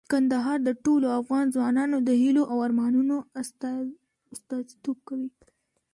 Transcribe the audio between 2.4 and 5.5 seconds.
او ارمانونو استازیتوب کوي.